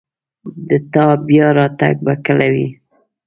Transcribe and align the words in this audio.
د 0.67 0.69
تا 0.93 1.05
بیا 1.27 1.47
راتګ 1.57 1.95
به 2.05 2.13
کله 2.25 2.47
وي 2.53 2.67